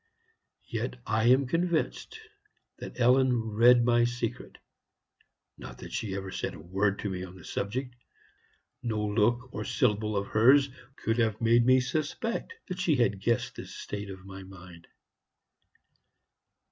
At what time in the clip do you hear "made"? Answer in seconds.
11.39-11.67